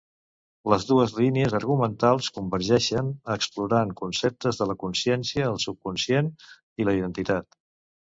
[0.71, 6.33] Les dues línies argumentals convergeixen, explorant conceptes de la consciència, el subconscient
[6.85, 7.59] i la identitat.